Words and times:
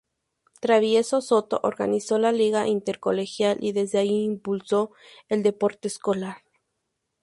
Travieso 0.61 1.21
Soto 1.21 1.59
organizó 1.61 2.17
la 2.17 2.31
Liga 2.31 2.65
Intercolegial 2.67 3.59
y 3.63 3.71
desde 3.71 3.99
allí 3.99 4.23
impulsó 4.23 4.93
el 5.29 5.43
deporte 5.43 5.89
escolar. 5.89 6.37